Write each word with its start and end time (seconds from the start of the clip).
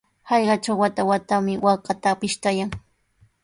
Hallqatraw 0.29 0.77
wata-watami 0.83 1.53
waakata 1.65 2.19
pishtayan. 2.21 2.69